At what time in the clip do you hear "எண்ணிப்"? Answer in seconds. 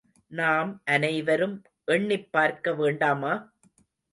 1.85-2.31